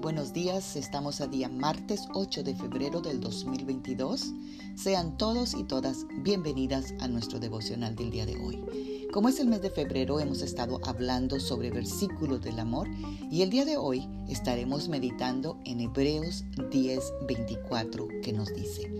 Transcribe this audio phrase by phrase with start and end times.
[0.00, 4.32] Buenos días, estamos a día martes 8 de febrero del 2022.
[4.76, 9.08] Sean todos y todas bienvenidas a nuestro devocional del día de hoy.
[9.12, 12.88] Como es el mes de febrero, hemos estado hablando sobre versículos del amor
[13.28, 18.92] y el día de hoy estaremos meditando en Hebreos 10:24 que nos dice.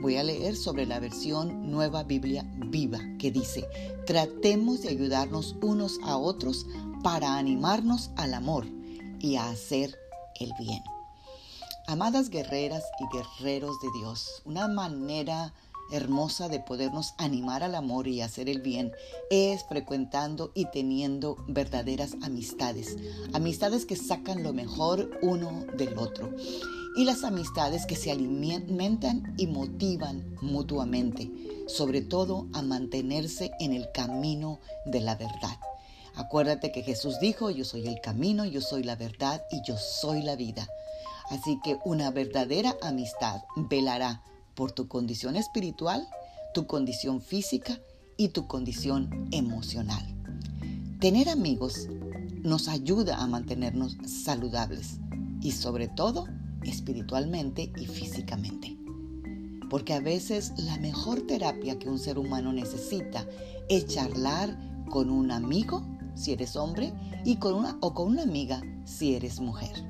[0.00, 3.66] Voy a leer sobre la versión Nueva Biblia Viva que dice,
[4.06, 6.64] tratemos de ayudarnos unos a otros
[7.02, 8.66] para animarnos al amor
[9.18, 9.98] y a hacer
[10.40, 10.82] el bien.
[11.86, 15.54] Amadas guerreras y guerreros de Dios, una manera
[15.90, 18.92] hermosa de podernos animar al amor y hacer el bien
[19.30, 22.96] es frecuentando y teniendo verdaderas amistades.
[23.32, 26.34] Amistades que sacan lo mejor uno del otro.
[26.96, 31.30] Y las amistades que se alimentan y motivan mutuamente,
[31.68, 35.58] sobre todo a mantenerse en el camino de la verdad.
[36.18, 40.20] Acuérdate que Jesús dijo, yo soy el camino, yo soy la verdad y yo soy
[40.22, 40.68] la vida.
[41.30, 44.24] Así que una verdadera amistad velará
[44.56, 46.08] por tu condición espiritual,
[46.54, 47.78] tu condición física
[48.16, 50.04] y tu condición emocional.
[50.98, 51.86] Tener amigos
[52.42, 54.98] nos ayuda a mantenernos saludables
[55.40, 56.26] y sobre todo
[56.64, 58.76] espiritualmente y físicamente.
[59.70, 63.24] Porque a veces la mejor terapia que un ser humano necesita
[63.68, 64.58] es charlar
[64.90, 66.92] con un amigo si eres hombre
[67.24, 69.84] y con una o con una amiga si eres mujer.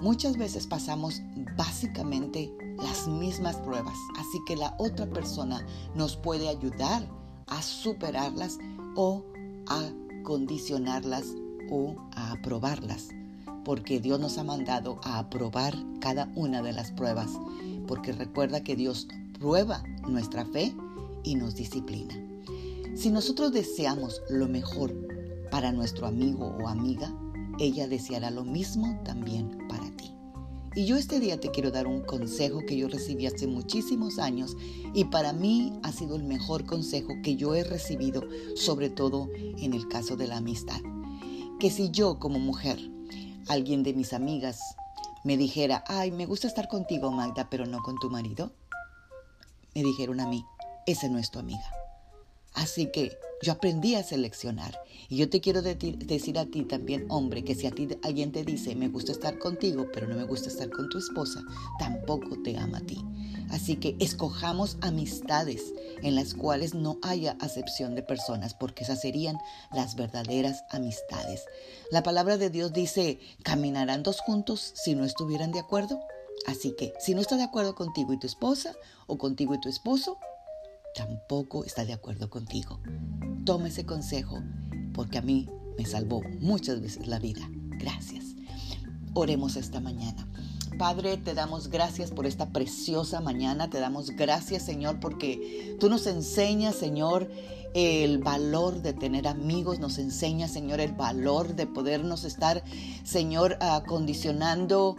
[0.00, 1.20] Muchas veces pasamos
[1.56, 7.06] básicamente las mismas pruebas, así que la otra persona nos puede ayudar
[7.48, 8.58] a superarlas
[8.94, 9.24] o
[9.66, 9.82] a
[10.22, 11.24] condicionarlas
[11.70, 13.08] o a aprobarlas,
[13.64, 17.32] porque Dios nos ha mandado a aprobar cada una de las pruebas,
[17.86, 20.74] porque recuerda que Dios prueba nuestra fe
[21.24, 22.14] y nos disciplina.
[22.94, 24.92] Si nosotros deseamos lo mejor
[25.50, 27.12] para nuestro amigo o amiga,
[27.58, 30.14] ella deseará lo mismo también para ti.
[30.74, 34.56] Y yo este día te quiero dar un consejo que yo recibí hace muchísimos años
[34.94, 38.22] y para mí ha sido el mejor consejo que yo he recibido,
[38.54, 40.80] sobre todo en el caso de la amistad.
[41.58, 42.78] Que si yo como mujer,
[43.48, 44.60] alguien de mis amigas,
[45.24, 48.52] me dijera, ay, me gusta estar contigo Magda, pero no con tu marido,
[49.74, 50.44] me dijeron a mí,
[50.86, 51.70] esa no es tu amiga.
[52.54, 54.78] Así que yo aprendí a seleccionar.
[55.08, 58.44] Y yo te quiero decir a ti también, hombre, que si a ti alguien te
[58.44, 61.42] dice, me gusta estar contigo, pero no me gusta estar con tu esposa,
[61.78, 63.02] tampoco te ama a ti.
[63.50, 65.72] Así que escojamos amistades
[66.02, 69.38] en las cuales no haya acepción de personas, porque esas serían
[69.72, 71.44] las verdaderas amistades.
[71.90, 75.98] La palabra de Dios dice, caminarán dos juntos si no estuvieran de acuerdo.
[76.46, 78.74] Así que si no está de acuerdo contigo y tu esposa,
[79.06, 80.18] o contigo y tu esposo,
[80.98, 82.80] tampoco está de acuerdo contigo.
[83.44, 84.42] Toma ese consejo
[84.92, 87.48] porque a mí me salvó muchas veces la vida.
[87.78, 88.34] Gracias.
[89.14, 90.28] Oremos esta mañana.
[90.76, 93.70] Padre, te damos gracias por esta preciosa mañana.
[93.70, 97.30] Te damos gracias, Señor, porque tú nos enseñas, Señor,
[97.74, 99.78] el valor de tener amigos.
[99.78, 102.64] Nos enseñas, Señor, el valor de podernos estar,
[103.04, 104.96] Señor, acondicionando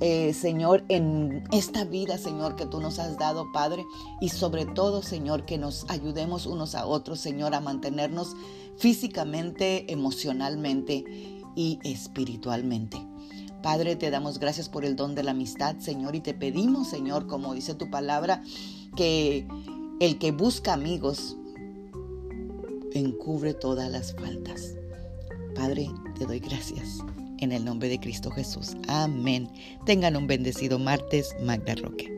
[0.00, 3.84] eh, Señor, en esta vida, Señor, que tú nos has dado, Padre,
[4.20, 8.34] y sobre todo, Señor, que nos ayudemos unos a otros, Señor, a mantenernos
[8.76, 11.04] físicamente, emocionalmente
[11.54, 12.98] y espiritualmente.
[13.62, 17.26] Padre, te damos gracias por el don de la amistad, Señor, y te pedimos, Señor,
[17.26, 18.42] como dice tu palabra,
[18.96, 19.46] que
[20.00, 21.36] el que busca amigos
[22.92, 24.74] encubre todas las faltas.
[25.54, 26.98] Padre, te doy gracias.
[27.44, 28.74] En el nombre de Cristo Jesús.
[28.88, 29.50] Amén.
[29.84, 32.13] Tengan un bendecido martes, Magda Roque.